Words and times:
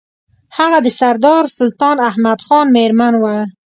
هغه 0.57 0.77
د 0.85 0.87
سردار 0.99 1.43
سلطان 1.57 1.97
احمد 2.09 2.39
خان 2.45 2.67
مېرمن 2.75 3.13
وه. 3.23 3.37